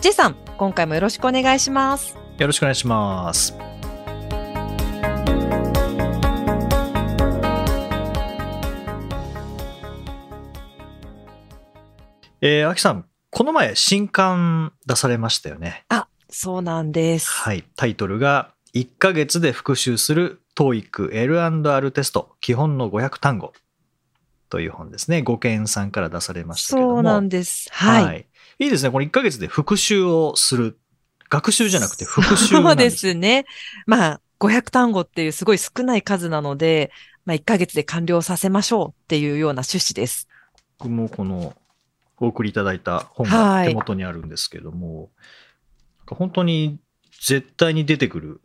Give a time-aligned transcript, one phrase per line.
[0.00, 2.16] J さん、今回もよろしくお願いします。
[2.38, 3.54] よろしくお願いします
[12.40, 17.30] えー、あきさんこの前新刊出されましたよねあ、そうなんです。
[17.30, 23.52] はいタイトルが1ヶ月で復習する TOEIC L&R テスト基本の500単語
[24.48, 27.68] という本ですね5件さんから出されましたけどもそうなんです。
[27.70, 28.20] はい。
[28.20, 28.26] い、
[28.66, 30.78] いですねこの1ヶ月で復習をする
[31.28, 33.46] 学習じゃなくて復習そうですすね。
[33.86, 36.90] まあ、500単語っていうすごい少ない数なので、
[37.24, 40.28] まあ、1ヶ月で完了させましょうっていうような趣旨です。
[40.78, 41.54] 僕もこの
[42.18, 45.10] お送りいただいた本はいが手元にあるんですけども、
[46.00, 46.78] なんか本当に
[47.22, 48.40] 絶対に出てくる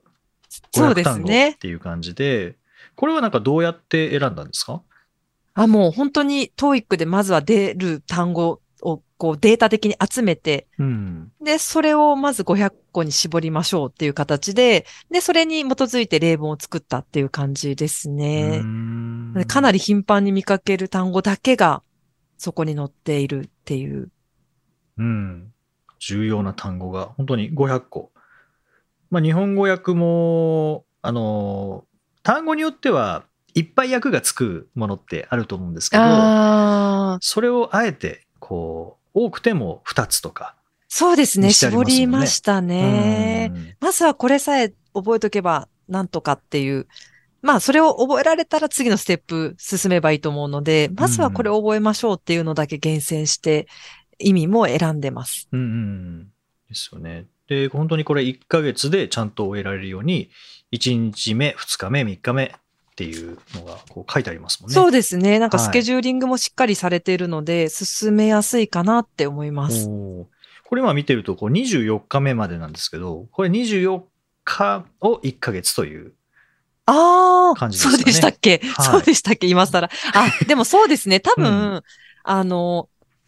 [0.72, 1.58] そう500単語っ。
[1.58, 2.56] ていう感じで、
[2.96, 4.82] これはなんかどうやって選んだんですか？
[5.56, 8.62] あ、もう本当に TOEIC でまずは出る単語を
[9.18, 11.32] こうデータ的に集めて、うん。
[11.42, 18.62] で、それをまず500個に絞りましょうっていう形で、で、それに基づいて例文を作ったっていう感じですね。
[19.48, 19.76] かなり。
[19.76, 21.84] り頻繁に見かける単語だけが
[22.38, 24.10] そこに載っているっていう。
[24.98, 25.52] うん。
[26.00, 28.12] 重要な単語が本当に500個。
[29.10, 31.86] まあ日本語訳も、あの、
[32.24, 36.04] 単語によってはいっぱい訳がつくものってあると思うんですけど、
[37.22, 40.56] それをあえて、こう、多くても2つとか。
[40.88, 41.52] そうですね。
[41.52, 43.52] 絞りましたね。
[43.54, 46.88] うんまずはこれさえ覚えとけばなんとかっていう。
[47.42, 53.68] まあ、それを覚えられたら次のステップ進めばいいと思うので、まずはこれを覚えましょうっていうのだけ厳選して、
[54.18, 55.48] 意味も選んでます。
[55.52, 56.24] うんうん。
[56.70, 57.28] ですよね。
[57.48, 60.32] で、本当にこれ1ヶ月でちゃんと終えられるように、
[60.72, 62.56] 1日目、2日目、3日目
[62.96, 64.74] っていうのがこう書いてありますもんね。
[64.74, 65.38] そうですね。
[65.38, 69.86] なんかはいスケジューリングもしっかりされているので、進めやすいかなって思います。
[69.88, 74.02] これ今見てるとこう24日目までなんですけど、これ24
[74.46, 76.14] 日を1ヶ月という。
[76.86, 79.48] ああ、感じですかねそうでしたっけ、はいそうでしたっけ？
[79.48, 79.90] 今更。
[80.14, 81.20] あ、 でもそうですね。
[81.20, 81.84] 多分、うん
[82.24, 82.88] あの、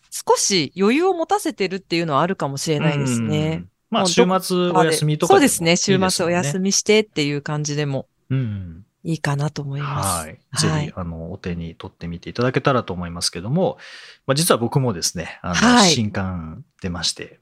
[0.10, 3.58] 少し余裕を持たせてるっていうのはあるかもしれないですね。
[3.62, 3.70] うん。
[3.90, 5.76] まあ週ど末お休みとかそうですね。
[5.76, 6.34] 週末おみ。
[6.36, 8.87] 休みしてっていう感じでもうん。
[9.08, 10.28] いいかなと思います。
[10.28, 10.38] はい。
[10.60, 13.78] ぜひ、あの、お手に取ってみていただけたらと思いますけども、
[14.26, 17.40] まあ、実は僕もですね、あの、はい新刊出まして、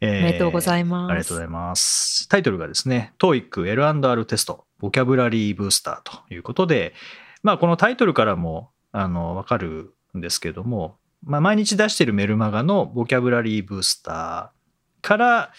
[0.00, 1.10] えおめでとうございます。
[1.10, 2.28] ありがとうございます。
[2.28, 6.94] タイトルがですね、TOEIC L&R テスト、ボキャブラリーブースターということで、
[7.42, 15.52] まあ、このタイトルからも、あの、わかるんですけども、まあ、毎日出しているメルマガのボキャブラリーブースターから、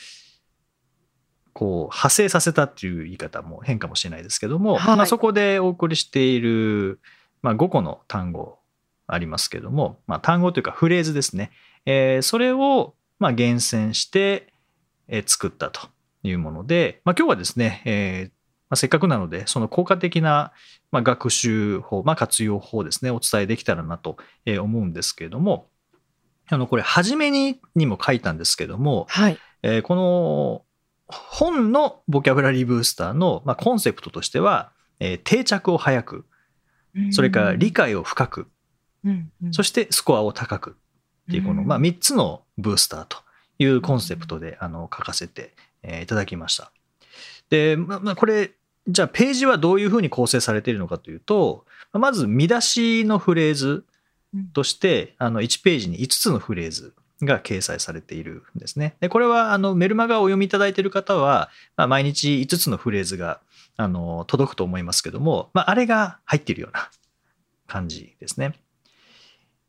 [1.53, 6.99] こう、派生させたっていう言い方も変かもしれないですけども、はいまあ、そこでお送りしている、
[7.41, 8.59] まあ、5個の単語
[9.07, 11.51] ありますけども、まあ、単語というかフレーズですね。
[11.85, 14.53] えーそれを、まあ、厳選して、
[15.07, 15.89] えー作ったと
[16.23, 18.31] いうもので、まあ、今日はですね、えー
[18.69, 20.53] まあ、せっかくなので、その効果的な、
[20.91, 25.67] まあ、学習法、まあ、活用法ですね、お伝えできたらなとえー思うんですけれども、
[26.49, 29.37] あの、これ、初めににも書いたんですけども、はい。
[29.63, 30.65] えーこの
[31.11, 36.25] 本のボキャブラリーブースターの、まあ、コンセプトとしては、えー定着を早く、
[37.11, 38.47] それから理解を深く、
[39.03, 39.53] うんうん。
[39.53, 41.67] そしてスコアを高くっていうこの、うん。
[41.67, 43.17] まあ、3つのブースターと
[43.59, 46.71] いうコンセプトであの書かせて、えーいただきました。
[47.49, 48.51] で、まあまあ、これ
[48.87, 53.85] じゃあページはどういうふうに構成されているのかというとまず見出しのフレーズ
[54.53, 56.93] としてあの1ページに5つのフレーズ
[57.25, 58.95] が掲載されているんですね。
[58.99, 63.39] でこれはあのメルマガをお読みいただいている方は、まあ、毎日5つのフレーズが
[63.77, 66.89] あの届くと思いますけども、まあ、あれが入っているような
[67.67, 68.53] 感じですね。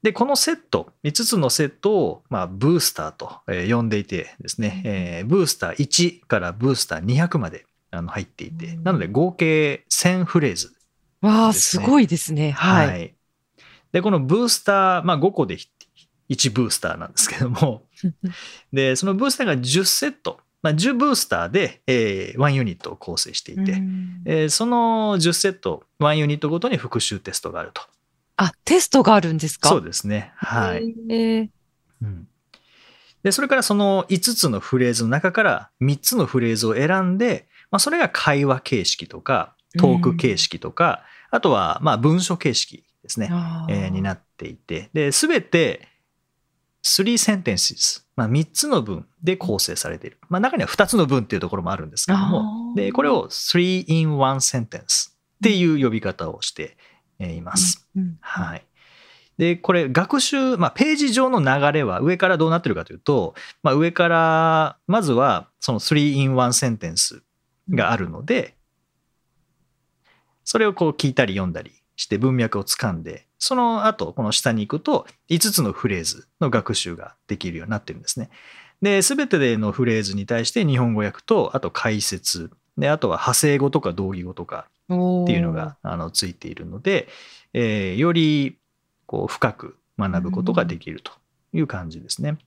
[0.03, 10.73] で、このセット、5つのセットを、まあ、ブースターと、えー呼んでいてですね、えーブースター1からブースター200まであの入っていて、うんなので合計1000フレーズ。
[11.21, 12.51] わあ、ですごいですね。
[12.51, 13.15] はい。
[13.93, 15.57] で、このブースター、まあ、5個で
[16.33, 17.85] 1ブースターなんですけども、
[18.73, 24.23] で、そのブースターが10セット、まあ、10ブースターで、えー1ユニットを構成していて、うん。
[24.25, 27.83] えーその10セット、1ユニットごとに復習テストがあると。
[28.37, 29.69] あ、テストがあるんですか？
[29.69, 30.33] そうですね。
[30.37, 30.95] はい。
[31.11, 31.49] えー。
[32.03, 32.29] うん。
[33.23, 43.29] で、それからその5つのフレーズの中から3つのフレーズを選んで、まあ、それが会話形式とか、トーク形式とか、あとはまあ文書形式ですね、
[43.71, 45.89] えーになっていて、で、すべて
[46.85, 50.19] 3 sentences、まあ、3つの文で構成されている。
[50.29, 56.77] まあ、中には2つの文っていうところもあるんですけども、で、これを3 in 1 sentence っていう呼び方をして
[57.23, 57.87] えーいます。
[57.97, 58.67] うんはい。
[59.39, 67.23] で、これ、学習、まあ、ページ上の流れは上からどうなってるかというと、まあ、上から、まずは、その3 in 1 sentence
[67.71, 68.57] があるので、
[70.45, 78.31] それをこう聞いたり読んだりして文脈をつかんで、その後、この下に行くと、5つのフレーズの学習ができるようになってるんですね。
[78.83, 87.09] で、すべてのフレーズに対して日本語訳と、あと解説、で、あとは派生語とか同義語とかっていうのがあのついているので、
[87.53, 88.59] えーより
[89.07, 91.11] こう深く学ぶことができると
[91.53, 92.39] いう感じですね。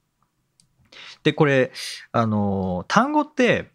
[1.23, 1.73] でこれ
[2.13, 3.69] あの単語って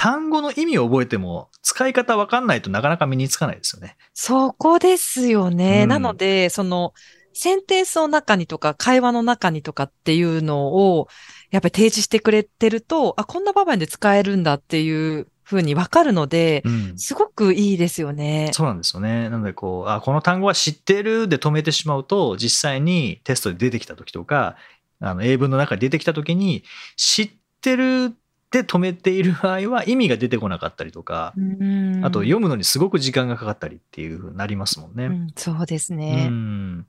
[0.00, 3.98] 単語の意味を覚えても使い方わかんないとなかなか身につかないですよね。
[4.14, 5.82] そこですよね。
[5.82, 6.94] うんなので、その、
[7.34, 11.08] センテンスの中にとか、会話の中にとかっていうのを、
[11.50, 18.52] やっぱり提示してくれてると、あ、こんな場面で使えるんだっていうふうにわかるので、うんすごくいいですよね。
[18.54, 19.28] そうなんですよね。
[19.28, 24.56] なのでこうあこの単語は知ってるで止めてしまうと実際にテストで出てきた時とか
[25.00, 26.62] あの英文の中に出てきた時に
[26.96, 27.30] 知っ
[27.60, 28.14] てる
[28.50, 35.06] で止めている場合は意味が出てこなかったりとか、うんあと読むのにすごく時間がかかったりっていうふうになりますもんね。
[35.06, 36.28] うんそうですうね。
[36.28, 36.84] んな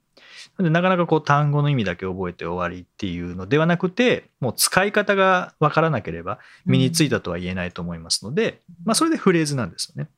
[0.58, 10.08] のでなかなかこう単語の意味だけ覚えて終わりっていうのではなくてもう使い方が分からなければ身についたとは言えないと思いますので、まあ、それでフレーズなんですよね。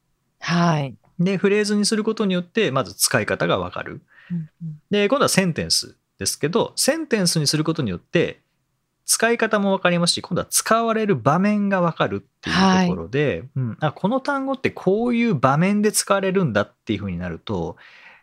[0.41, 0.95] はい。
[1.19, 4.01] でフレーズにすることによってまず使い方が分かる。
[4.31, 8.41] うんうんで今度はセンテンスですけどセンテンスにすることによって
[9.05, 17.77] 使い方も分かりますし今度は使われる場面が分かるっていうところで、うん、あこの単語ってこういう場面で使われるんだっていうふうになると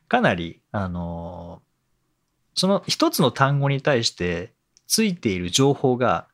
[0.07, 1.61] かなりあの
[2.55, 4.51] その一つの単語に対して
[4.87, 6.27] ついている情報が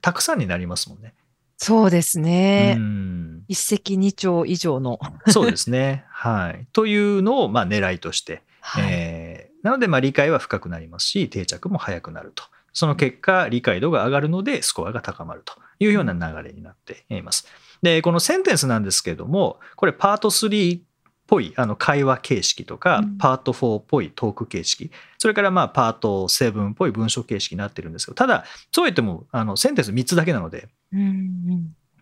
[0.00, 1.12] たくさんになりますもんね。
[1.58, 2.74] そうですね。
[2.78, 4.98] うん一石二鳥以上の。
[5.28, 6.04] そうですね。
[6.08, 6.66] はい。
[6.72, 12.44] というのをまあ狙いとしてはいえーなのでまあ理解は深くなりますし定着も早くなると
[12.76, 17.46] その結果理解度が上がるのでスコアが高まるというような流れになっています
[17.80, 20.82] でこのセンテンスなんですけれどもこれパート3っ
[21.26, 30.68] ぽいあの会話形式とか、うんパート4っぽいトーク形式それからまあパート7っぽい文章形式になってるんですけどただそうは言ってもあのセンテンス3つだけなので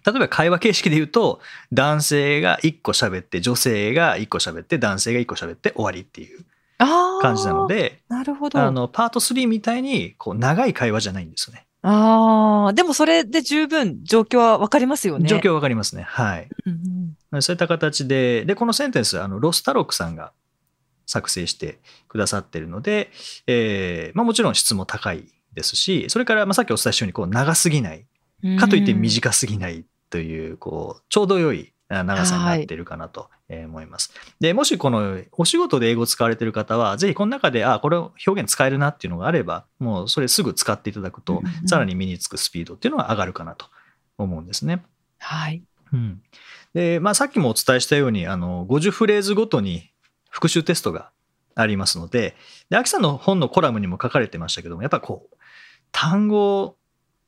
[0.04, 1.40] 例えば会話形式で言うと
[1.72, 6.44] 男性が1個喋って女性が1個喋って男性が1個喋って終わりっていう。
[6.78, 7.66] 感じなの。
[7.66, 8.58] でなるほど。
[8.60, 11.66] あの、パート3みたいに、こう、長い会話じゃないんですよね。
[11.82, 15.28] ああ、でもそれで十分状況はわかりますよね。
[15.28, 16.02] 状況わかりますね。
[16.02, 16.48] はい。
[16.64, 17.42] うんうん。
[17.42, 20.32] そういった形で、で、このセンテンス、あの、ロスタロックさんが
[21.04, 23.10] 作成してくださってるので、
[23.46, 28.06] えーまあもちろん質も高いですし、それから、まあさっきお伝えしたように、こう、長すぎない。
[28.58, 34.12] かといって短すぎないという、こう、ちょうど良いあ長さになっているかなとえー思います。
[34.40, 43.66] で、もしこのお仕事で英語を使われている方は、ぜひこの中で、あ、これ表現使えるなっていうのがあれば、もうそれすぐ使っていただくとさらに身につくスピードっていうのが上がるかなと
[44.18, 44.82] 思うんですね。
[45.18, 45.62] はい。
[45.92, 46.22] うん。
[46.72, 49.90] で、まあさっきもお伝えしたように、あの、50フレーズごとに
[50.30, 51.10] 復習テストが
[51.54, 52.36] ありますので、
[52.70, 55.36] で、秋さんの本のコラムにも書かれてましたけども、やっぱこう、
[55.92, 56.76] 単語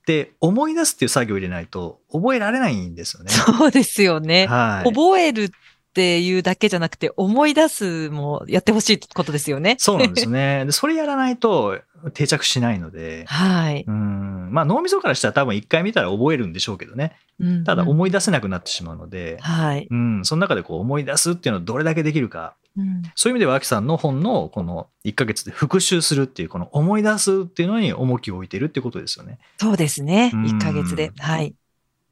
[0.06, 3.30] って思い出すっていう作業を入れないと覚えられないんですよね。
[3.30, 4.46] そうですよね。
[4.46, 4.88] はい。
[4.88, 5.50] 覚えるっ
[5.94, 9.74] ていうだけじゃなくて、思い出すもやってほしいことですよね。
[9.80, 10.62] そうなんですよね。
[10.66, 11.80] で、それやらないと
[12.14, 13.84] 定着しないので、はい。
[13.84, 17.16] うん、まあ脳みそからしたら多分一回見たら覚えるんでしょうけどね。
[17.40, 19.88] うんただうん思い出せなくなってしまうので、はい。
[19.90, 22.54] うん、その中でこう思い出すっていうのをどれだけできるか。
[22.76, 29.38] うんそういう意味では、秋さんの本のこの1ヶ月で復習するっていう、この思い出すっていうのに重きを置いてるっていうことですよね。
[29.58, 30.30] そうですね。
[30.34, 31.12] うん1ヶ月で。
[31.18, 31.54] はい。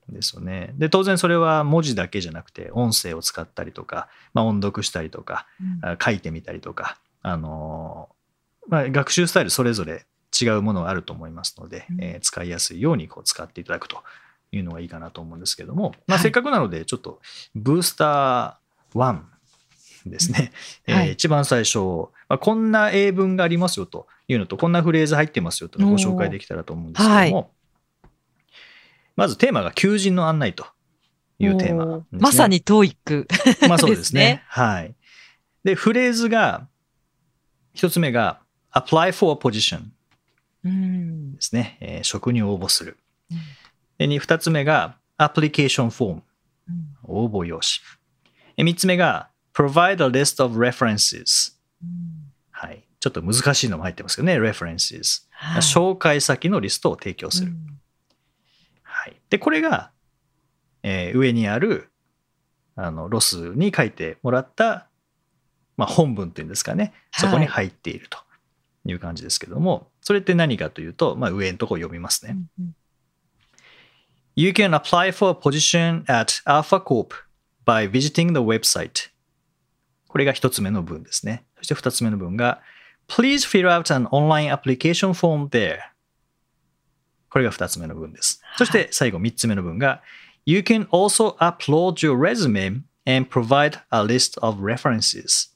[0.09, 0.73] ですよね。
[0.77, 5.47] で、当然それは文字だけじゃなくて、音声を使ったりとか、まあ、音読したりとか、
[5.83, 8.15] あ書いてみたりとか、あのー
[8.69, 10.07] まあ、学習スタイルそれぞれ
[10.41, 14.03] 違うものがあると思いますので、うんえー使いやすいようにこう使っていただくと
[14.53, 17.21] いうのがいいかなと思うんですけども、まあ、はいせっかくなのでちょっと
[17.55, 19.34] ブースター1
[20.07, 20.53] ですね、
[20.89, 21.79] うんはいえー一番最初、
[22.29, 27.47] まあ、こんな英文がありますよというのとこんなフレーズ入ってますよというのをご紹介できたらと思うんですけども、は
[29.17, 30.67] まずテーマが求人の案内と
[31.39, 33.69] いうテーマね、おまさに TOEIC。
[33.69, 34.43] まあそうですね。
[34.49, 34.95] はい。
[35.65, 36.69] で、フレーズが、
[37.73, 38.41] 一つ目が、
[38.73, 39.83] apply for a position。
[40.65, 41.79] うんですね。
[41.81, 42.97] えー職に応募する。
[43.31, 43.39] うん
[43.99, 46.23] で、に二つ目が、アプリケーションフォーム。
[46.69, 47.81] うん応募用紙。
[48.57, 51.55] え三つ目が、provide a list of references。
[51.83, 51.89] うん
[52.51, 52.85] はい。
[53.01, 55.27] ちょっと難しいのも入ってますけどね、references。
[55.31, 57.53] はい紹介先のリストを提供する。
[57.53, 57.79] うん
[58.83, 59.17] はい。
[59.31, 59.91] で、これが、
[60.83, 61.91] えー上にある、
[62.77, 64.89] あの、ロスに書いてもらった、
[65.77, 66.93] まあ、本文っていうんですかね。
[67.13, 68.19] そこに入っていると
[68.87, 72.37] いう感じですけども、それって何かというと、まあ、上のところ読みますね。
[72.59, 72.75] うん
[74.37, 77.15] You can apply for a position at Alpha Corp
[77.65, 79.11] by visiting the website.
[80.15, 81.43] これが一つ目の文ですね。
[81.57, 82.61] そして二つ目の文が
[83.09, 85.79] Please fill out an online application form there.
[87.29, 88.41] これが二つ目の文です。
[88.57, 90.03] そして最後三つ目の文が
[90.47, 95.53] You can also upload your resume and provide a list of references.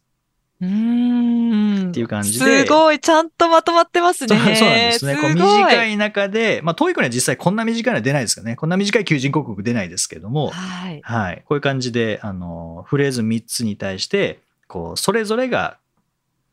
[0.61, 4.35] うーんっていう感じですごい、ちゃんとまとまってますね。
[4.57, 5.15] そうなんですね。
[5.15, 8.57] こうすごい短い中で、まあ、TOEIC には実際こんな短いのは出ないですけどね。
[8.57, 11.01] こんな短い求人広告出ないですけども、はい。
[11.05, 11.43] はい。
[11.47, 15.79] こういう感じで、あの、フレーズ3つに対して、こう、それぞれが、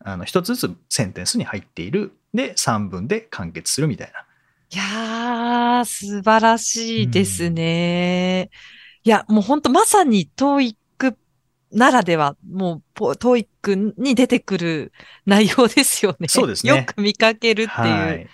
[0.04, 2.14] あの、1つずつセンテンスに入っている。
[2.34, 4.26] で、3分で完結するみたいな。
[4.72, 8.50] いやー、素晴らしいですね。
[9.04, 10.76] いや、もう本当まさに TOEIC
[11.72, 14.92] ならでは、もうポ TOEIC に出てくる
[15.26, 16.28] 内容ですよね。
[16.28, 17.88] そうですねよく見かけるっていう。
[17.88, 18.28] はい。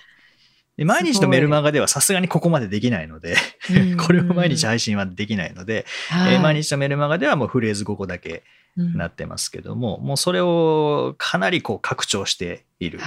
[0.77, 3.35] で毎日のメルマガではさすがにここまでできないので、
[4.03, 8.41] これを毎日配信はできないので、はいえー毎日のメルマガではもうフレーズ5個だけうん
[8.75, 12.99] なってますけども、もうそれをかなりこう拡張している。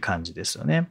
[0.00, 0.88] 感じですよね。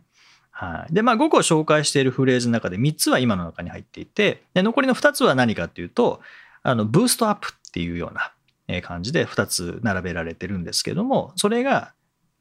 [0.51, 0.94] はい。
[0.94, 6.22] で、まあ5個紹介しているフレーズの中で3つは今の中に入っていて、で残りの2つは何かっていうと、
[6.63, 8.32] あの、ブーストアップっていうような
[8.68, 11.94] えー感じで2つ並べられてるんですけども、それが、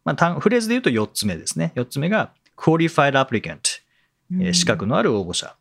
[0.04, 1.72] まあ単、フレーズで言うと4つ目ですね。
[1.76, 3.58] 4つ目が qualified applicant、
[4.32, 5.56] えー資格のある応募者。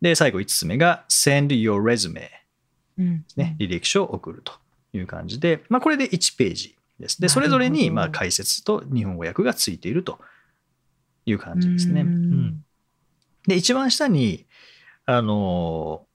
[0.00, 2.28] で、最後5つ目が send your resume
[2.96, 4.52] うんね、履歴書を送ると
[4.96, 7.20] いう感じで、まあ、これで1ページです。
[7.20, 10.18] で、それぞれにまあ解説と日本語訳がついていると
[11.26, 12.02] いう感じですね。
[12.02, 12.64] うんうん
[13.46, 14.46] で、一番下に、
[15.06, 16.06] あの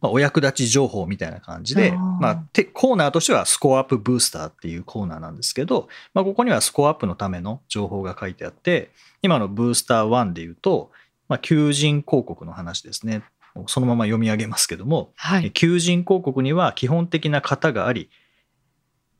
[0.00, 8.90] まあ、お役立ち情報みたいな感じで、まあ、てコーナーとしてはスコアアップブースターっていうコーナーなんですけど、まあ、ここにはスコアアップのための情報が書いてあって、
[9.22, 10.90] 今のブースター1で言うと、
[11.28, 13.22] まあ、求人広告の話ですね。
[13.66, 15.52] そのまま読み上げますけども、はい。
[15.52, 18.10] 求人広告には基本的な型があり、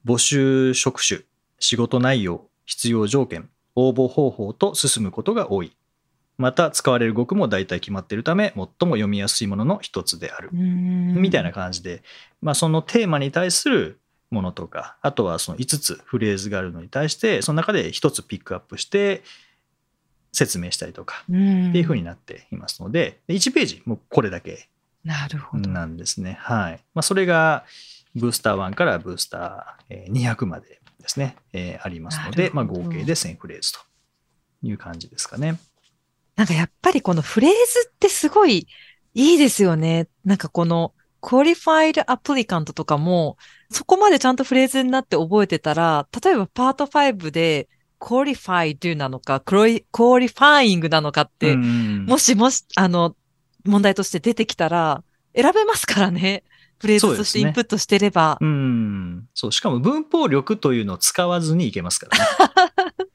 [0.04, 1.20] 募集職種、
[1.58, 5.76] 仕事内容、必要条件、応募方法と進むことが多い。
[6.36, 10.50] また、使われる語句も大体決まっているため、最も読みやすいものの一つである。
[10.52, 12.02] みみたいな感じで、
[12.42, 14.00] まあ、そのテーマに対する
[14.30, 19.22] ものとか、あとはその5つフレーズがあるのに対して、その中で1つピックアップして
[20.34, 24.68] 説明したりとか、ってっていう風になっていますので、で1ページ、もうこれだけ
[25.04, 25.70] なるほど。
[25.70, 26.38] なんですね。
[26.40, 26.80] はい。
[26.94, 27.64] まあ、それが、
[28.14, 33.80] ブースター1からブースターえー200までですね、えーありますので、まあ、合計で1000フレーズと
[34.62, 35.58] いう感じですかね。
[36.36, 37.56] なんかやっぱりこのフレーズ
[37.90, 38.66] ってすごい
[39.14, 40.08] いいですよね。
[40.24, 43.36] なんかこの qualified applicant とかも、
[43.70, 47.68] そこまでちゃんとフレーズになって覚えてたら、例えばパート5で
[48.04, 53.16] qualified なのか、qualifying なのかって、うんもしもし、あの、
[53.64, 55.02] 問題として出てきたら、
[55.34, 56.44] 選べますからね。
[56.78, 58.37] フレーズとしてインプットしてれば。
[58.40, 59.26] うん。
[59.32, 59.52] そう。
[59.52, 62.25] しかも文法力というのを使わずにいけますからね。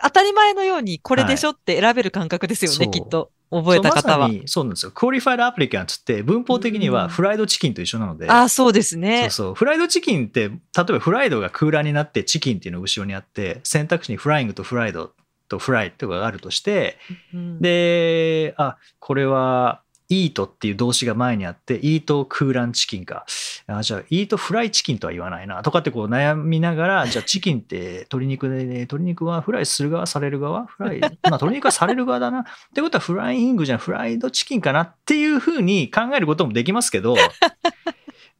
[0.00, 3.32] 当たり前のようにこれでしょって選べる感覚ですよね、そうきっと。
[3.50, 4.32] 覚えた方はそうまさ。
[4.32, 4.92] にそうなんですよ。
[4.92, 9.30] クオリファイドアプリカントって文法的にはフライドチキンと一緒なので、ああ、そうですそうね。
[9.30, 9.54] そう。
[9.54, 10.58] フライドチキンって、例え
[10.92, 15.12] ばフライドが空欄になってチキンっていうのが後ろにあって、選択肢にフライングとフライド
[15.48, 16.98] とフライっていうのがあるとして、
[17.34, 23.26] うんで、あ、これは、イートっていう動詞が前にあって、イート空欄チキンか。
[23.66, 25.62] あじゃあ、イートフライチキンとは言わないな。
[25.62, 31.00] とかってこう悩みながら、 じゃあチキンって鶏肉で、ね、鶏肉はフライする側、される側フライ。
[31.00, 32.40] まあ鶏肉はされる側だな。
[32.40, 37.14] ってことはフライングじゃん、フライドチキンかなっていうふうに考えることもできますけど、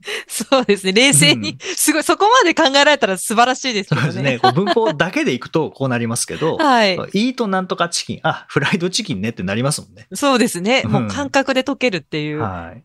[0.28, 0.92] そうですね。
[0.92, 4.02] 冷静に、うんすごい、そこまで考えられたら素晴らしいですよね。
[4.02, 4.38] そうですね。
[4.38, 6.94] こう文法だけでいくとこうなりますけど、はい。
[6.94, 10.06] イートなんとかチキン、あ、フライドチキンねってなりますもんね。
[10.14, 10.82] そうですね。
[10.84, 12.40] もううん感覚で解けるっていう。
[12.40, 12.82] はい。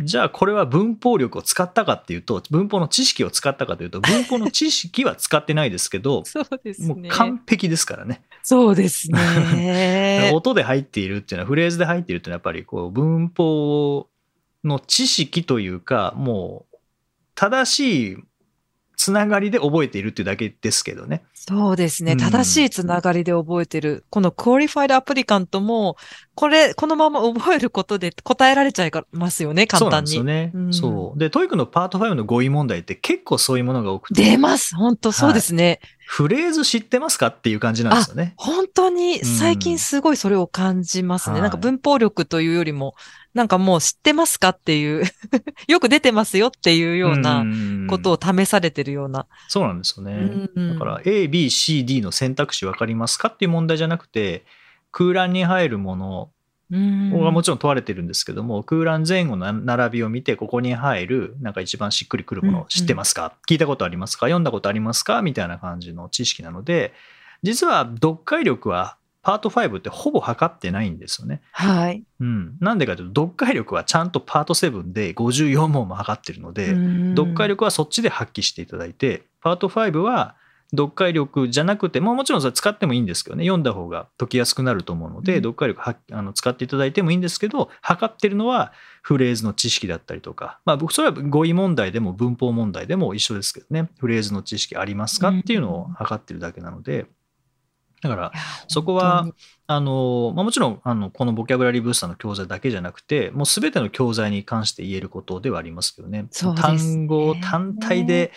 [0.00, 7.08] じゃあこれは文法力を使ったかっていうと、文法の知識を使ったかというと、文法の知識は使ってないですけど、 そうですもうね。
[7.08, 8.22] 完璧ですからね。
[8.44, 10.30] そうですね。
[10.34, 14.08] 音で入っているっていうのは、フレーズで入っているっていうのは、やっぱりこう文法
[14.64, 16.76] の知識というか、もう
[17.34, 18.16] 正しい
[18.96, 21.22] つながりで覚えているっていうだけですけどね。
[21.48, 22.12] そうですね。
[22.12, 24.04] うん正しいつながりで覚えてる。
[24.10, 25.96] この qualified applicant も、
[26.34, 30.10] これ、このまま覚えることで答えられちゃいますよね、簡単に。
[30.10, 30.52] そうなんですよね。
[30.54, 31.18] うんそう。
[31.18, 34.74] で、 TOEIC のパート5の語彙問題って結構そういうものが多くて、出ます。
[34.76, 35.80] 本当そうですね。
[36.06, 38.34] フレーズ知ってますかっていう感じなんですよね。
[38.36, 41.34] 本当に最近すごいそれを感じますね。
[41.34, 42.94] はいなんか文法力というよりも、
[43.34, 45.04] なんかもう知ってますかっていう、
[45.68, 47.44] よく出てますよっていうような
[47.88, 48.18] ことを。
[48.18, 49.26] を試されてるような。
[49.48, 50.48] そうなんですよね。
[50.54, 54.44] うんだから、A、B、C、D の選択肢分かりますかっていう問題じゃなくて、
[54.90, 56.30] 空欄に入るもの
[56.70, 64.26] うんがもちろん問われてるんですけども、空欄前後の並びを見て、ここに入る、なんか一番しっくりくるものを知ってますか、聞いたことありますか？
[64.26, 65.22] 読んだことありますか？
[65.22, 66.92] みたいな感じの知識なので、
[67.42, 71.40] 実は読解力はパート5ってほぼ測ってないんですよね。
[71.52, 72.02] はい。
[72.20, 72.56] うん。
[72.60, 76.68] なんでかというと、読解力はちゃんとパート7で54問も測ってるので、
[77.14, 80.36] 読解力はそっちで発揮していただいて、パート5は
[80.70, 85.38] 読解力じゃなくて、ももちろんそれ使ってもいいんですけどね、読んだ方が解きやすくなると思うので、うん。
[85.38, 88.72] 読解力はあの使っていただいてもいいんですけど、測ってるのは
[89.02, 97.06] フレーズの知識だったりとか、まあ、僕それは語彙問題でも文法問題でも一緒ですけどね、フレーズの知識ありますかっていうのを測ってるだけなので、
[98.02, 98.32] だから、
[98.68, 99.26] そこは、
[99.66, 106.22] あのまあ、もちろんあのこのボキャブラリーブースターの教材だけじゃなくてもう全ての教材に関して言えることではありますけどね。
[106.22, 106.28] ね。
[106.62, 108.32] 単語を単体で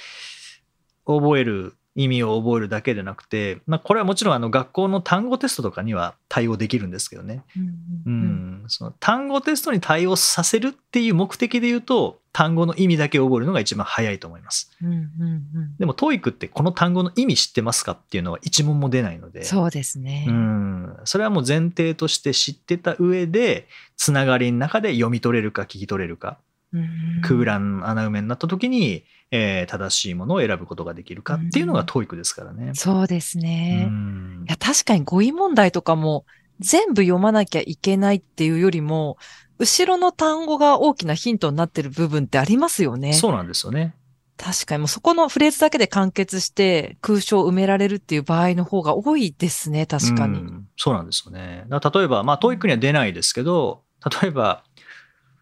[1.05, 7.67] 覚える意味を覚えるだけでなくて、まあ、これはもちろんあの学校の単語テストとかには対応できるんですけどね、うんう
[8.05, 8.13] うん。
[8.13, 14.71] ん、その単語テストに対応させるっていう目的で言うと単語の意味だけ覚えるのが一番早いと思います。
[14.81, 15.77] うんうんうん。
[15.77, 19.43] でも TOEIC ってこの単語の意味知ってますかっていうのは一問も出ないので。
[19.43, 20.25] そうですね。
[20.29, 23.67] うん、それはもう前提として知ってた上で
[23.97, 26.37] つながりの中で読み取れるか聞き取れるか。
[26.71, 27.21] うん。
[27.21, 32.73] 空欄穴埋めになった時に、えー正しいものを選ぶことができるかっていうのが TOEIC ですからね。
[32.75, 33.85] そうですね。
[33.87, 36.25] うんいや、確かに語彙問題とかも
[36.59, 39.17] 全部読まなきゃいけないっていうよりも、
[39.57, 43.13] 後ろの単語が大きなヒントになってる部分ってありますよね。
[43.13, 43.95] そうなんですよね。
[44.37, 50.39] 確かにもうそこのフレーズだけで完結して空所を埋められるっていう場合の方が多いですね、確かに。
[50.39, 51.65] うんそうなんですよね。
[51.69, 53.83] 例えば、まあ TOEIC には出ないですけど、
[54.21, 54.63] 例えば、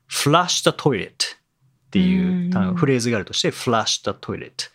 [0.09, 1.38] flush the toilet
[1.89, 4.69] っていうフレーズがあるとして、flush the toilet。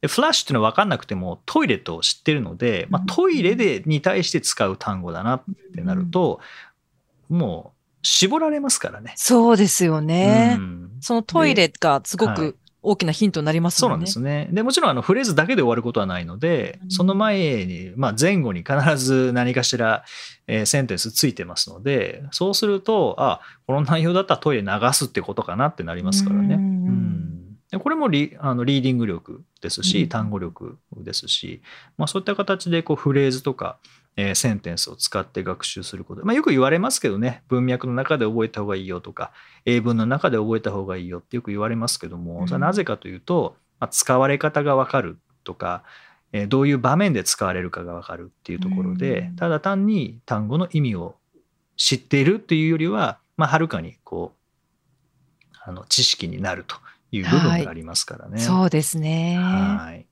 [0.00, 5.42] で、フラッシュっていうのは分かんなくてもトイレットを知ってるので、まあ、トイレでに対して使う単語だなっ
[5.74, 6.40] てなると、
[7.28, 9.14] もう絞られますからね。
[9.16, 10.56] そうですよね。
[10.58, 14.00] うんそのトイレがすごはいく大きなヒントになりますそうなん。
[14.00, 14.48] ですね。
[14.52, 20.04] でもちろんあのフレーズだけで終わることはないので、うんその前に、まあ、前後に必ず何かしら、
[20.46, 26.54] えーセンテンスついてますので、そうすると、あ、この内容だったらトイレ流すってことかなってなりますからね。
[26.56, 27.14] うんうん
[27.70, 31.62] でこれもリあのリーディング力ですし、うん単語力ですし、
[31.96, 33.78] まあ、そういった形でこうフレーズとか、
[34.16, 39.32] えーセンテンスを使って学習すること、まあ、よく言われますけどね文脈の中で覚えた方がいいよとか
[39.64, 45.82] 英文の中で覚えた方がいいよってよく言われますけども、うんそれはなぜかというと、まあ、使われ方が分かるとか、
[46.32, 51.16] えーどういう場面で使われるかが分かるっていうところで、うんただ単に単語の意味を
[51.76, 54.44] 知っているっていうよりは、まあ、はるかにこう
[55.66, 56.76] あの知識になると
[57.10, 58.38] いう部分がありますからね。
[58.38, 59.38] そうですね。
[59.38, 60.06] はい。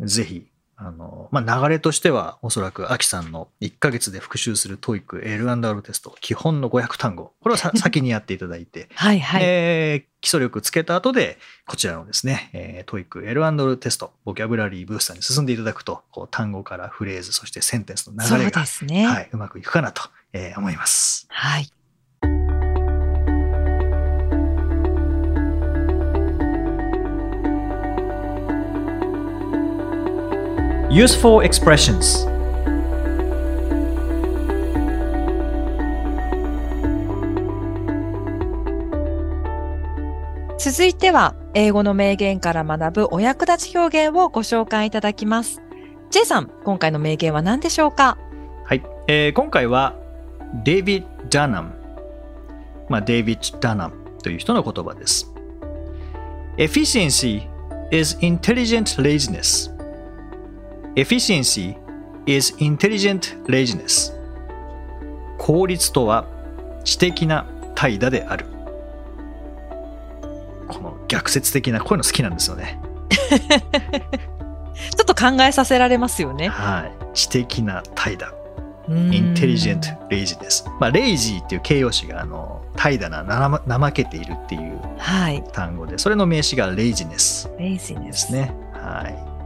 [0.00, 0.46] ぜひ、
[0.80, 9.42] あの、まあ、流れとしては、おそらく、アキさんの1ヶ月で復習する TOEIC L&R テスト、基本の500単語、これをさ先にやっていただいて、は いはい。
[9.44, 19.06] えー基礎力つけた後で、こちらのですね、えー、TOEIC L&R テスト、ボキャブラリーブースターに進んでいただくと、こう単語からフレーズ、そしてセンテンスのそう流れが、ですね。
[19.06, 21.26] はい、うまくいくかなと、えー思います。
[21.28, 21.70] はい。
[30.98, 32.26] Useful expressions
[40.58, 45.62] 続いては、英語の名言から学ぶお役立ち表現をご紹介いただきます。
[46.10, 48.18] J さん、今回の名言は何でしょうか？
[48.64, 49.94] はい、えー今回は
[50.64, 51.74] デイビッド・ダナム、
[52.88, 55.32] まあ、デイビッド・ダナムという人の言葉です。
[56.56, 57.46] Efficiency
[57.92, 59.77] is intelligent laziness.
[60.98, 61.76] Efficiency
[62.26, 64.12] is intelligent laziness.
[65.38, 66.26] 効率とは
[66.82, 68.46] 知的な怠惰である。
[70.66, 72.80] この逆説的なこういうの好きなんですよね。
[73.30, 76.48] ちょっと考えさせられますよね。
[76.48, 76.92] はい。
[77.14, 78.32] 知的な怠惰。
[78.88, 80.64] インテリジェント・レイジネス。
[80.80, 85.44] まあ、レイジーっていう形容詞が、あの、怠惰な、怠けているっていうはい。
[85.52, 88.04] 単語で、それの名詞がレイジネスレイジネス。
[88.06, 88.52] ですね。
[88.72, 89.37] はい。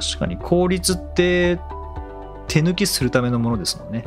[0.00, 1.58] 確かに効率って
[2.48, 4.04] 手抜きするためのものですもんね。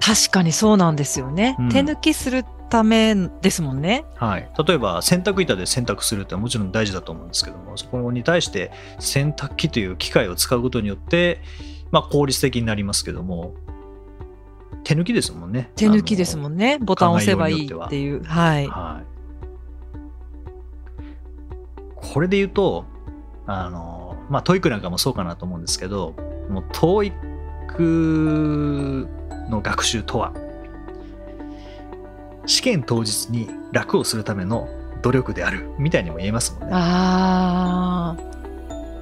[0.00, 1.56] 確かにそうなんですよね。
[1.58, 4.04] うん手抜きするためですもんね。
[4.16, 11.40] はい、例えば洗濯板で洗濯するってもちろん大事だと思うんですけどもそこに対して洗濯機という機械を使うことによって、
[11.90, 13.54] まあ、効率的になりますけども
[14.84, 16.78] 手抜きですもんね手抜きですんもんね。
[16.78, 18.22] ボタンを押せばいいっていう。
[18.24, 18.66] はい。
[18.66, 19.06] はい、
[21.94, 22.84] これで言うと
[23.46, 23.97] あの
[24.28, 26.14] まあ TOEIC なんかもそうかなと思うんですけど
[26.48, 29.06] もう TOEIC
[29.50, 30.32] の学習とは
[32.46, 34.68] 試験当日に楽をするための
[35.02, 36.74] 努力であるみたいにも言えますもんね。
[36.74, 38.22] ああ、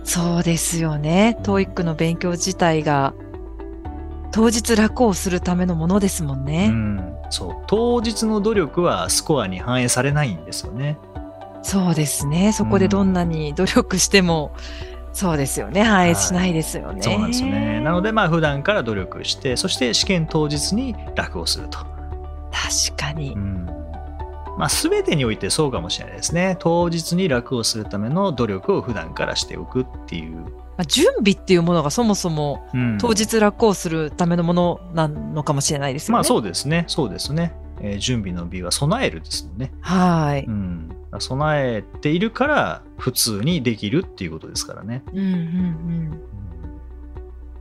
[0.05, 1.37] そうですよね。
[1.39, 3.15] うん TOEIC の勉強自体が
[4.33, 6.69] 当日楽をするためのものですもんうね。
[6.69, 10.99] ん、そう当日の努力はスコアに反映されないんですよね。
[11.63, 12.53] そうですね。
[12.53, 14.53] そこでどんなに努力しても、
[15.17, 15.83] そうですよね。
[15.83, 17.01] 反映しないですよね。
[17.01, 17.81] そうなんですよね。
[17.81, 21.79] なのでまあ普段から努力してそして試験当日に楽をすると。
[22.53, 23.39] 確かにう。
[23.39, 23.67] ん
[24.59, 26.57] まあ、全てにおいてそうかもしれないですね。
[26.61, 30.37] 当日に楽をするための努力を普段からしておくっていう。
[30.37, 36.15] まあ、準備っていうものがそもそもうん当日楽をするためのものなのかもしれないですよね。
[36.15, 36.85] まあそうですね。
[36.89, 37.55] そうですね。
[37.81, 39.73] えー準備の美は備えるですもんね。
[39.81, 40.45] はい。
[40.45, 45.03] うん、備えているから普通にできるっていうことですからね。
[45.13, 46.23] うんうん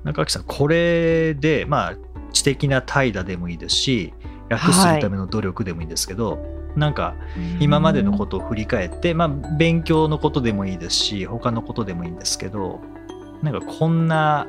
[0.04, 1.96] 中垣さん、これで、まあ、
[2.32, 4.13] 知的な怠惰でもいいですし、
[4.50, 7.58] 楽するための努力でもいいんですけど、なんかうん。
[7.60, 12.82] 今までのことを振り返って、まあ、勉強のことでもいいですし、他のことでもいいんですけど、
[13.41, 14.48] なんかこんな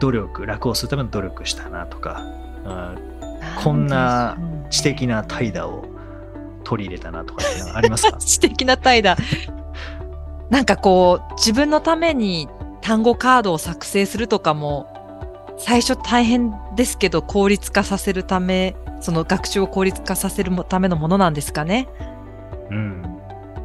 [0.00, 2.22] 努力、楽をするための努力したなとか、
[2.66, 2.94] あ
[3.62, 4.36] こんな
[4.70, 5.86] 知的な怠惰を
[6.64, 8.16] 取り入れたなとかありますか？
[8.20, 9.16] 知的な怠惰。
[10.50, 12.48] なんかこう、自分のために
[12.80, 14.86] 単語カードを作成するとかも、
[15.58, 21.88] 最初大変ですけど、効率化させるため、その学習を効率化させるためのものなんですかね？
[22.70, 23.02] うん。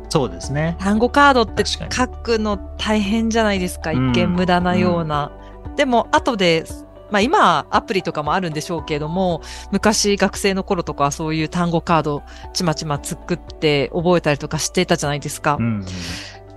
[0.10, 0.76] そうですね。
[0.80, 3.92] 単語カードって書くの大変じゃないですか？
[3.92, 5.32] うん一見無駄なような。
[5.76, 6.66] でも、後で、
[7.12, 9.42] まあ今はアプリとかもあるんでしょうけれども、
[9.72, 15.58] 昔学生の頃とかはそういう単語カードちまちま作って覚えたりとかしてたじゃないですか。
[15.60, 15.86] うん。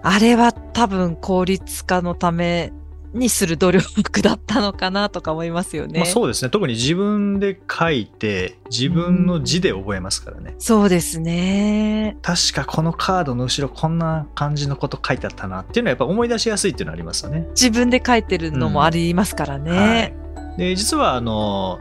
[0.02, 2.72] あれは多分効率化のため
[3.14, 6.00] にする努力だったのかなとか思いますよね。
[6.00, 6.50] まあ、そうですね。
[6.50, 10.54] 特に自分で書いて、自分の字で覚えますからね。
[10.58, 12.16] そうですね。
[12.22, 17.46] 確かこのカードの後ろこんな感じのこと書いてあったなっていうのはやっぱ思い出しやすいっていうのはありますよね。
[17.50, 19.70] 自分で書いてるのもありますからね。
[19.70, 20.14] はい、
[20.56, 21.80] で実はあの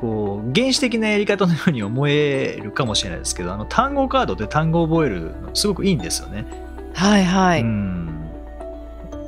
[0.00, 6.46] こう原始的なやり方のように思えるかもしれないですけどあの単語カードで単語を覚えるのすごくいいんですよね。
[6.94, 7.62] はいはい。
[7.62, 8.00] うん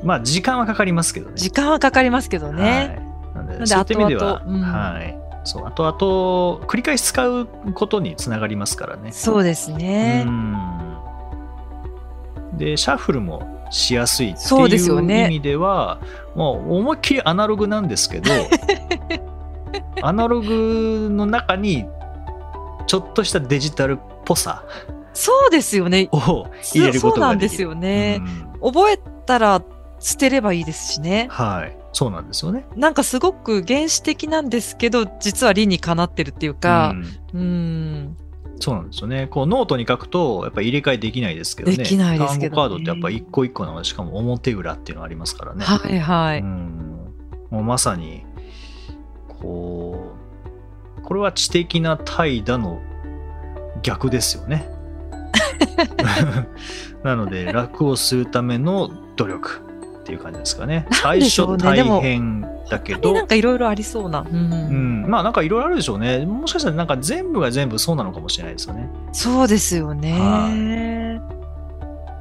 [0.02, 1.32] まあ時間はかかりますけどね。
[1.36, 3.00] 時間はかかりますけどね。
[3.34, 9.12] はい、なんでそういった意味では、うんはい、そうあとあと繰り返し使うことにつながりますからね。
[9.12, 10.24] そうですね。
[10.26, 10.81] うん
[12.52, 15.98] でシャッフルもしやすいっていう意味では
[16.34, 18.30] もう思いっきりアナログなんですけど
[20.02, 21.86] アナログの中に
[22.86, 24.64] ちょっとしたデジタルっぽさ
[25.14, 26.08] そうですよね。
[26.12, 27.68] を入れることそうなんでがですきる。
[27.68, 28.20] よね。
[28.20, 29.60] うん覚えたら
[29.98, 31.26] 捨てればいいですしね。
[31.30, 32.64] はいそうなんですよね。
[32.76, 36.94] なんかすごく原始的なんですけど、実は理にかなってるっていうか
[37.34, 38.16] う、んうん、
[38.62, 39.26] そうなんですよね。
[39.26, 41.76] こうノートに書くとやっぱり入れ替えできないですけどね。
[41.76, 45.64] できないですけどね単語カードってやっぱ一個一個なのでしかも表裏っていうのありますからね。
[45.64, 46.40] はいはい。
[46.40, 46.92] うん
[47.50, 48.24] もうまさに
[49.28, 50.14] こ
[50.96, 52.80] うこれは知的な怠惰の
[53.82, 54.70] 逆ですよね。
[57.02, 59.71] なので楽をするための努力
[60.02, 60.86] っていう感じですかね。
[60.90, 64.26] な最初大変だけど、なんかいろいろありそうな。
[64.28, 64.56] うんう
[65.06, 66.26] ん、まあなんかいろいろあるでしょうね。
[66.26, 68.90] もしかしたらなんか全部が全部そうなのかもしれないですよね。
[69.12, 70.18] そうですよね。
[70.18, 71.42] は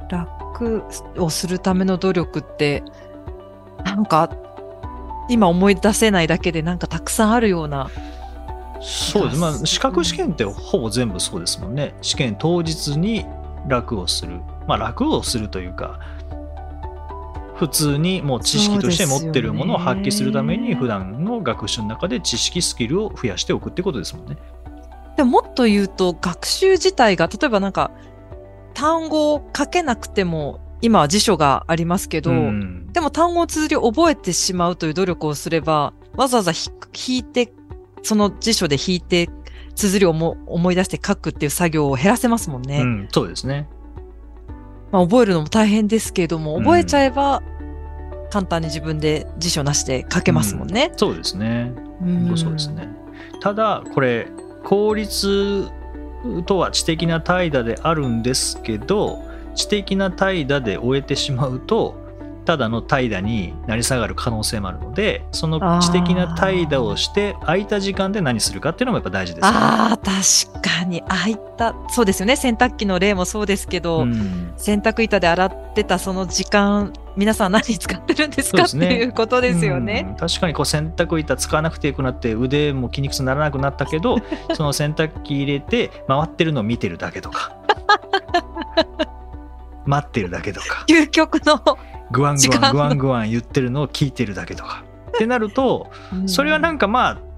[0.08, 0.84] 楽
[1.16, 2.84] をするための努力って、
[3.84, 4.30] なんか、
[5.28, 7.90] 今思い出せないだけでなんかたくさんあるような。
[8.80, 9.40] そうです。
[9.40, 11.94] まあ資格試験ってほぼ全部そうですもんね。
[12.02, 13.24] 試験当日に
[13.66, 14.40] 楽をする。
[14.66, 15.98] まあ楽をするというか、
[17.62, 24.36] 普通にもう知識として持ってるものを発揮するために、普段の学習の中で知識、スキルを増やしておくってことですもんね。
[25.16, 27.92] でももっと言うと、学習自体が、例えばなんか、
[28.74, 36.68] 単語を書けなくても今は辞書がありますけど、うんでも単語綴りを覚えてしまうという努力をすれば、わざわざひ
[37.08, 37.52] 引いて、
[38.02, 39.30] その辞書で引いて、
[39.76, 42.80] 綴りをも思い出して書くっていう作業を減らせますもんね。
[42.82, 43.68] うん、そうですね。
[44.90, 47.42] まあ、覚えるのも大変ですけれども、うん覚えちゃえば、
[48.32, 50.90] 簡単に自分で辞書なしで書けますもんね。
[50.96, 51.70] そうですね。
[52.00, 52.88] うん本当そうですね。
[53.42, 54.26] ただこれ
[54.64, 55.68] 効率
[56.46, 59.22] とは知的な怠惰であるんですけど
[59.54, 62.01] 知的な怠惰で終えてしまうと
[62.44, 69.58] ただの怠惰になり下がる可能性もあるのでその知的な怠惰をして空いた時間で何するかっていうのもやっぱ大事ですよね。
[69.58, 71.02] ああ、確かに。
[71.08, 72.34] ああいった、そうですよね。
[72.36, 78.64] 洗濯機の例もそうですけど、うん洗濯板で洗ってたその時間、皆さん何に使ってるんですか？
[78.64, 80.06] っていうことですよね。
[80.08, 84.16] うん確かにこう洗濯板使わなくてよくなって腕も筋肉痛にならなくなったけど
[84.54, 87.52] その洗濯機入れて回ってるのを見てるだけとか
[89.86, 91.60] 待ってるだけとか 究極の、
[92.12, 95.90] グワングワングワングワン言ってるのを聞いてるだけとかってなると
[96.26, 97.32] それはなんか、かまあ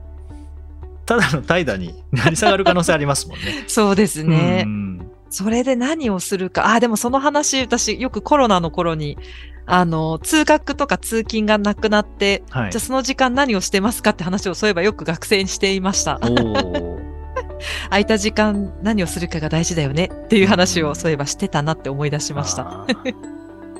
[1.06, 3.64] ただの怠惰になり下がる可能性ありますもんね。
[3.68, 4.64] そうですね。
[4.66, 6.72] うんそれで何をするか。
[6.72, 9.18] あ、でもその話、私、よくコロナの頃に、
[9.66, 16.20] あの、通学とか通勤がなくなって、はいじゃあその時間何をしてますかって話をそういえばよく学生にしていました。
[17.90, 22.86] 空いた時間何をするかが大事だよねっていう話うんをそういえばしてたなって思い出しました。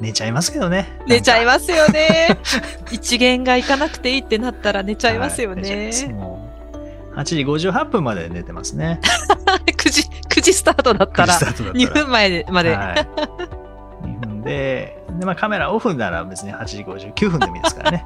[0.01, 0.99] 寝ちゃいますけどね。
[1.07, 2.39] 寝ちゃいまますよね。
[2.91, 5.91] 一元が行かなくていいってなったら寝ちゃいますよね。
[6.13, 6.51] も
[7.15, 9.01] う8時58分まで寝てますね。
[9.67, 12.75] 9時、9時スタートだったら9時スタートだったら2分前でまで。
[12.75, 12.95] はい、
[14.03, 18.05] 2分でで、まあ、カメラオフなら別に8時59分でもいいですからね。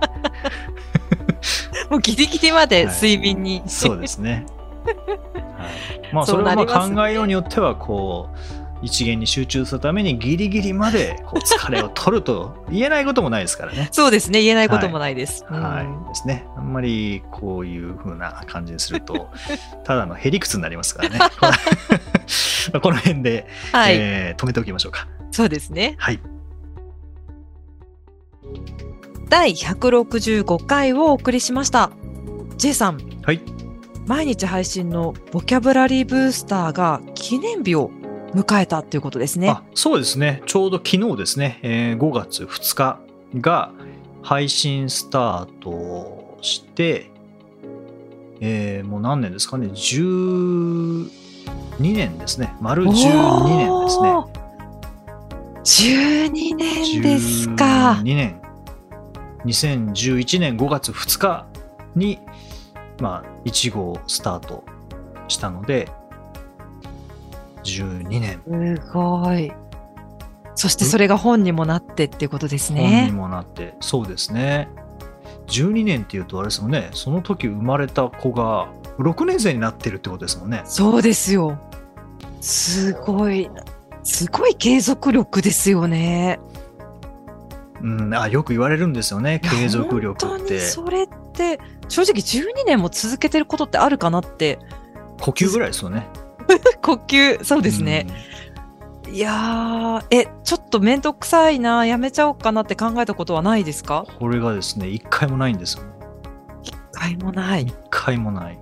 [1.90, 3.62] もうギリギリまで睡眠に。
[3.66, 4.44] そうですね。
[4.84, 13.88] はい、まあそれはまあ考えようによってはこう一元に集中するためにギリギリまでこう 疲れを取ると言えないこともないですからね。
[13.92, 14.40] そうですね。
[14.42, 15.44] 言えないこともないです。
[15.48, 16.46] はいうんですね。
[16.56, 19.30] あんまりこういう風な感じにすると、
[19.84, 21.18] ただのへりくつになりますからね。
[22.72, 25.08] まあこの辺で、はい、えー止めておきましょうか。
[25.30, 25.94] そうですね。
[25.98, 26.20] はい。
[29.28, 31.90] 第165回をお送りしました。
[32.56, 33.40] J さん、はい。
[34.06, 37.90] 毎日配信のボキャブラリーブースターが記念日を
[38.34, 39.48] 迎えたということですね。
[39.48, 40.42] あそうですね。
[40.46, 43.00] ちょうど昨日ですね、えー5月2日
[43.40, 43.72] が
[44.22, 47.10] 配信スタートして、
[48.40, 51.08] えーもう何年ですかね、12
[51.80, 52.54] 年ですね。
[52.60, 54.10] 丸12年ですね。
[54.10, 54.48] おー。
[55.64, 58.04] 12年ですか12。
[58.04, 58.40] 年。
[59.44, 61.46] 2011年5月2日
[61.94, 62.18] に、
[63.00, 64.64] まあ、1号スタート
[65.28, 65.88] したので、
[67.68, 68.40] 12年。
[68.76, 69.52] すごい。
[70.54, 73.12] そしてそれが本にもなってっていうことです本にね。
[73.12, 74.68] もなって、そうですね。
[75.46, 80.62] 12年っていうとあれですもんね、その時生まれた子が6年生になってるってことですもんね。
[80.64, 81.58] そうですよ。
[82.40, 83.50] すごい。
[84.02, 86.40] すごい継続力ですよね。
[87.80, 90.60] うん、あよく言われるんですよね、継続力本当にって。
[90.60, 94.58] それって、正直12年も続けてることってあるかなって、
[95.20, 96.08] 呼吸ぐらいですよね。
[96.82, 98.06] 呼吸、そうですね。
[99.10, 104.04] いやー、え、ちょっとめんどくさいな、やめちゃおうかなって考えたことはないですか？
[104.08, 104.18] うん。
[104.18, 105.90] これがですね、一回もないんですよね。
[106.62, 107.74] 一回もない一。
[107.90, 108.58] 回もない。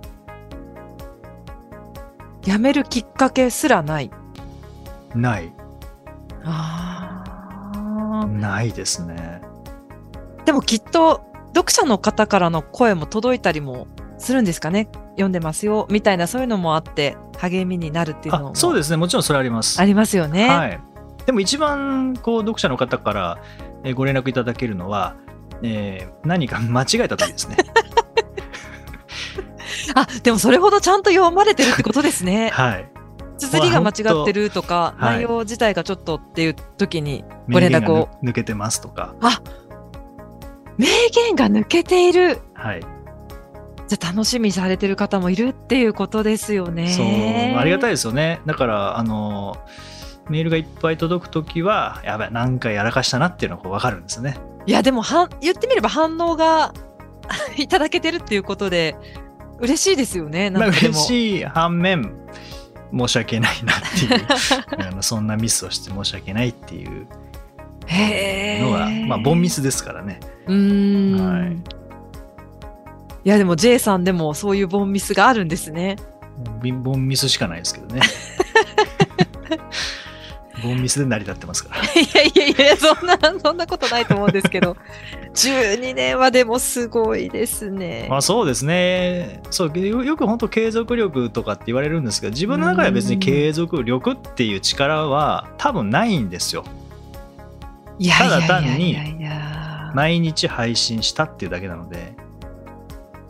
[2.45, 4.09] やめるきっかけすらない。
[5.13, 5.51] ない。
[6.45, 9.41] あーないですね。
[10.45, 14.89] でもきっと、読者の方からの声も届いたりもするんですかね？
[15.11, 19.79] 読んでますよ、みたいなそういうのもあって、励みになるっていうのもあそうですね、もちろんそれあります。
[19.81, 20.49] ありますよね。
[20.49, 20.79] はい、
[21.25, 23.37] でも一番こう読者の方から
[23.83, 25.15] えーご連絡いただけるのは、
[25.61, 27.57] えー何か間違えた時ですね。
[29.95, 32.49] あ、でもそれほどちゃんと読まれてるってことですね。
[32.53, 32.89] はい。
[33.37, 38.09] 綴りが間違ってるとか、はい内容自体がちょっとっていう時にご連絡を。
[38.21, 39.13] ぬ抜けてますとか。
[40.77, 42.39] 名言が抜けている。
[42.53, 42.81] はい。
[43.87, 46.87] じゃあ楽しみにされてる方もいるっていうことですよね。
[46.87, 47.93] そう、ありがたいい。
[47.93, 48.41] ですよね。
[48.45, 49.57] だから、あの、
[50.29, 54.37] メールがいっぱい届くときは、やばい、なんかやらかしたなっていうのが分かるんですね。
[54.65, 56.73] いや、でもはん、言ってみれば反応が
[57.57, 58.95] いただけてるっていうことで、
[59.59, 60.49] 嬉しいですよね。
[60.49, 62.11] まあなんか嬉しい反面、
[62.95, 64.25] 申し訳ないなっていう
[64.87, 67.07] あの、そんなミスをして申し訳ないっていう
[67.85, 70.19] へのが、ーまあ、ボンミスですからね。
[70.47, 71.39] うーん。
[71.39, 71.76] はい
[73.27, 75.97] いや、でも J さんでもそういうボンミスがあるんですね。
[76.81, 77.99] ボンミスしかないですけどね。
[80.63, 81.83] ボンミスで成り立ってますから。
[81.83, 84.77] いやいやいや、そんな、そんなことないと思うんですけど、
[85.33, 88.07] 12年はでもすごいですね。
[88.09, 89.41] まあそうですね。
[89.49, 96.63] そうよよく本当継続力とかって言われるんですが、自分の中では別に継続力っていう力は多分ないんですよ。
[98.17, 98.95] ただ単に
[99.93, 102.15] 毎日配信したっていうだけなので、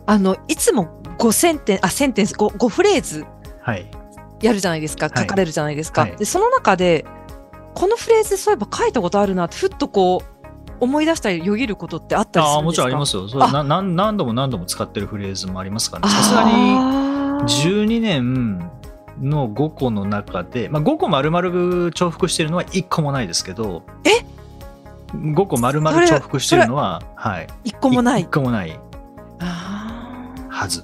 [0.08, 3.26] あの、いつも5センテン、あ、センテンス、5, 5フレーズ
[3.60, 3.86] はい。
[4.40, 6.00] やるじゃないですか、はい書かれるじゃないですか。
[6.02, 7.04] はいで、その中で、
[7.74, 10.38] このフレーズそういえば書いたことあるなって、ふっとこう、
[10.80, 12.84] 思い出したりよぎることってあったりすああ、もちるんですか？
[12.84, 13.28] ろんありますよ。
[13.28, 16.14] それあな何何度も何度も使ってるフレーズもありますからね。
[16.14, 18.58] さすがにあー12年
[19.20, 24.24] の5個の中で、まあ、5個丸々重複してるのは1個もないですけど、え
[25.16, 27.48] ?5 個丸々重複してるのは、はい。
[27.64, 28.30] 一個もない1。
[28.30, 28.80] 個もない
[30.58, 30.82] はず。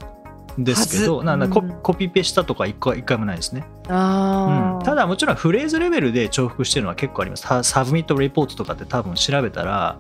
[0.57, 7.43] ですけど、なんだコうんコピペしたとか1個一回もないですね、うんただもちろんフレーズレベルで重複してるのは結構あります。
[7.43, 9.99] ササブミットレポートとかって多分調べたら、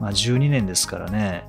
[0.00, 1.44] まあ、12年ですからね、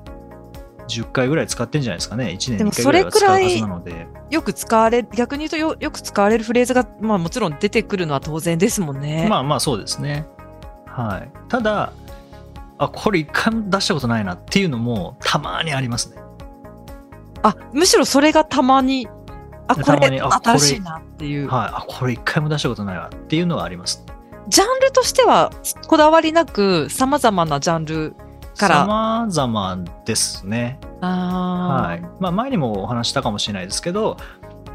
[0.88, 4.08] 10回ぐらい使ってんじゃないですかね、1年にでも1回ぐらいは使うそれくらいはずなので。
[4.32, 9.28] よく使われる、逆に言うとよよく使われるフレーズが、まあもちろん出てくるのは当然ですもんね。
[9.30, 10.26] まあまあそうですね。
[10.88, 11.32] はい。
[11.48, 11.94] ただ、
[12.80, 16.29] あ、これ一回も出したことないなっていうのもたまにありますね。
[17.44, 19.08] あ、むしろそれがたまに、
[19.68, 21.48] あ、これ新しいなっていう。
[21.48, 21.70] はい。
[21.74, 24.04] あ、これ一回も出したことないわっていうのはあります。
[24.48, 25.52] ジャンルとしては
[25.88, 28.16] こだわりなく様々なジャンル
[28.58, 28.76] から。
[28.78, 30.80] 様々ですね。
[31.02, 32.06] はい。
[32.20, 34.18] まあ前にもお話したかもしれないですけど、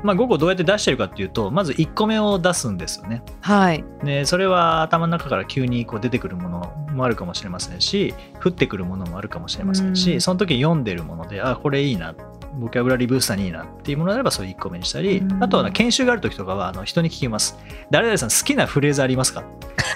[0.04, 3.24] まあ5個どうやって出してるかっていうと、まず1個目を出すんですよね。
[3.40, 3.84] はい。
[4.04, 12.14] でそれは頭の中から急にこう出てくるものもあるかもしれませんし降ってくるものもあるかもしれませんし、うんその時に読んでるものであこれいいな
[12.58, 15.42] ボキャブラリーブースターにいいなっていうものであればそれ1個目にしたり、うん。
[15.42, 17.58] あとは研修がある時とかはあの人に聞きます。
[17.90, 19.44] 誰々さん好きなフレーズありますか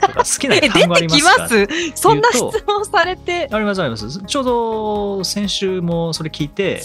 [0.03, 1.66] とか好きな単語ありてきますか ます？
[1.94, 3.49] そんな質問されて。
[3.51, 4.23] ありますあります。
[4.23, 6.83] ちょうど先週もそれ聞いて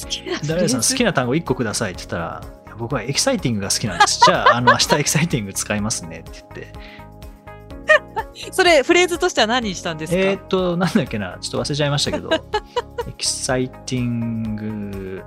[0.48, 2.42] 誰々さん好きな単語1個くださいって言ったら
[2.78, 4.22] 僕は exciting が好きなんです。
[4.26, 7.04] じゃああの明日 exciting 使いますねって言って。
[8.52, 15.24] それ、フレーズとしては何にしたんですか、えーっと、なんだっけな、ちょっと忘れちゃいましたけど、 exciting、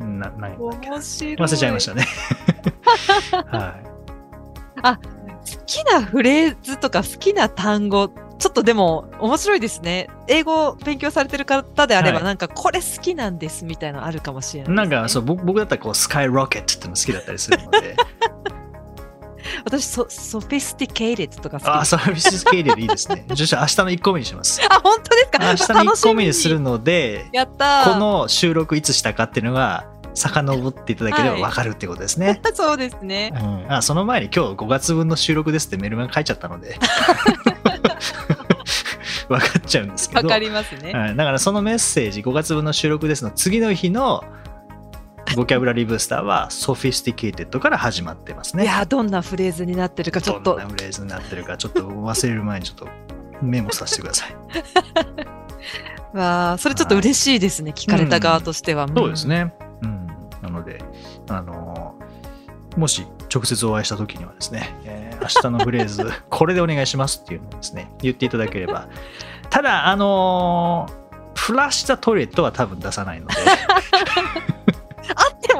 [0.00, 0.56] な、なん。
[0.56, 2.06] 忘れちゃいましたね。
[3.46, 3.76] は
[4.82, 8.08] 好きなフレーズとか好きな単語、
[8.38, 10.08] ちょっとでも面白いですね。
[10.26, 14.64] 英語を勉強されてる方であれば、はいなんかこれ好きなんですみたいなのあるかもしれい。
[14.64, 14.90] ないね。
[14.94, 17.96] なんか、そう、僕僕だったら、こう、 skyrocket っての好きだったりするので、
[19.64, 21.90] 私ソ、 sophisticated とか好きあ、です。
[21.90, 23.24] サービススケールでいいですね。
[23.32, 24.60] じゃあ、明日の1個目にします。
[24.68, 25.38] あ、本当ですか？
[25.40, 32.40] 明日の1個目にするので、やったーこの収録いつしたかっていうのが、遡っていただければ分かるってことですね。
[32.54, 33.32] そうですね。
[33.34, 36.76] うん、あその前に今日5月分の収録ですってメールが書いちゃったので
[39.28, 40.92] 分かっちゃうんですけどわかりますね。
[40.92, 44.24] はい、だからそのメッセージ5月分の収録ですの次の日の
[45.36, 48.64] ボキャブラリーブースターは sophisticated から始まってますね。
[48.64, 52.88] いやー、どんなフレーズになってるかちょっとどんなフレーズになってるかちょっと忘れる前にちょっと
[53.42, 54.36] メモさせてください。
[56.16, 58.86] わあ、それちょっと嬉しいですね、聞かれた側としては。
[58.86, 59.28] んそうです。
[59.28, 59.54] ね。
[59.82, 60.06] うん、
[60.42, 60.82] なので、
[61.28, 61.94] あの
[62.76, 68.88] もし直接お会いした時にはですね、えー明日のフレーズ、これでお願いしますっていうのをですね、 言っていただければ。
[69.50, 70.88] ただ、あの
[71.36, 73.34] フラッシュ・ザ・トイレットは多分出さないので、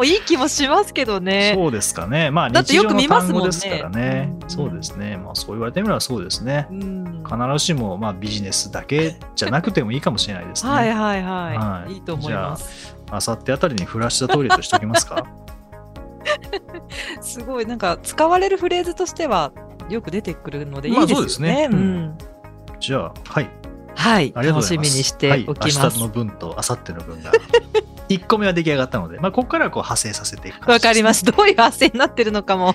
[0.00, 1.52] もいい気もしますけどね。
[1.54, 2.30] そうですかね。
[2.30, 4.32] まあ、だって日常のよく見ますもんね単語ですからね。
[4.42, 5.16] うんそうですね。
[5.16, 6.66] まあ、そう言われてみればそうですね。
[6.70, 10.72] うん必ずしも、まあ、ビジネスだけじゃなくてもいいかもしれないですね。
[10.72, 11.56] はいはいはい。
[11.56, 12.96] はいい、いと思います。
[13.10, 15.26] あさってあたりにフラッシュ・ザ・トイレットしておきますか？
[17.20, 19.52] すごい、なんか使われるフレーズとしては
[19.88, 21.22] よく出てくるのでいいまあですよね。
[21.22, 22.12] そうですね
[22.78, 23.59] じゃあ、はい。
[23.94, 24.78] はい、楽しみ。
[24.78, 26.00] にしておきますはい、明日。
[26.00, 27.32] の分と明後日の分が
[28.10, 31.24] 1個目は出来上がったので、まあ、ここからはこう派生させていく感わねかります。
[31.24, 32.74] どういう発生になってるのかも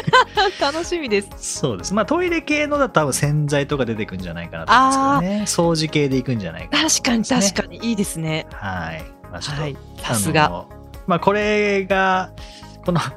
[0.60, 1.60] 楽しみです。
[1.60, 1.92] そうです。
[1.92, 5.72] まあ、トイレ系のだと多分洗剤とか出てくんじゃないかなと思うんですけどね。
[5.74, 8.46] 掃除系でいくんじゃないかなと確かに確かにいいですね。
[8.52, 9.04] はい。
[9.30, 10.48] まあ、はい、あさすが。
[10.48, 10.68] の。
[11.06, 12.30] まあ、これが、
[12.86, 13.12] この、今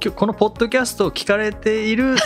[0.00, 2.16] 日このポッドキャストを聞かれている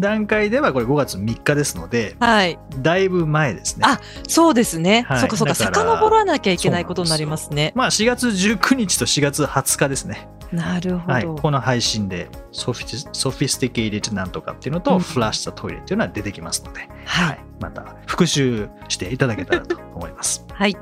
[0.00, 3.82] 段階では、これ5月3日ですので、はい、だいぶ前ですね。
[3.86, 5.04] あそうですね。
[5.08, 7.72] はいそっかそっか、遡らなきゃいけないことになりますね。
[7.74, 10.28] まあ、4月19日と4月20日ですね。
[10.52, 11.12] なるほど。
[11.12, 17.38] はい、この配信で sophi sophisticated なんとかっていうのと、うん flush the toilet っていうのは出てきますので、はい。
[17.60, 20.44] また復習していただけたらと思います。
[20.52, 20.76] はい。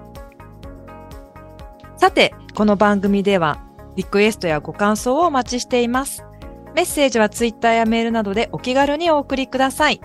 [1.96, 3.58] さて、この番組では
[3.96, 6.23] リクエストやご感想をお待ちしています。
[6.74, 10.00] メッセージはツイッターやメールなどでお気軽にお送りください。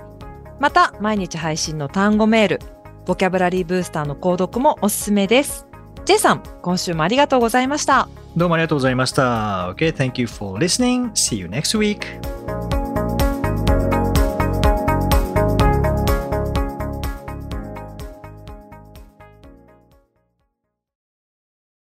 [0.60, 2.60] また、毎日配信の単語メール、
[3.06, 5.66] ボキャブラリーブースターの購読もおすすめです。
[6.06, 8.08] J さん、今週もありがとうございました。
[8.38, 9.72] どうもありがとうございました。
[9.72, 11.12] OK, thank you for listening.
[11.14, 12.59] See you next week.